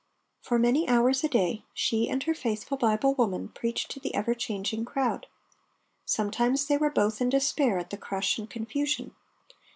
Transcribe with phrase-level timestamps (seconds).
[0.41, 4.33] For many hours a day she and her faithful Bible woman preached to the ever
[4.33, 5.27] changing crowd.
[6.05, 9.13] Sometimes they were both in despair at the crush and confusion.